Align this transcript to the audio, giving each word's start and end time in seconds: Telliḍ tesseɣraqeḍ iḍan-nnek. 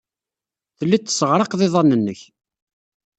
Telliḍ 0.77 1.01
tesseɣraqeḍ 1.03 1.61
iḍan-nnek. 1.67 2.21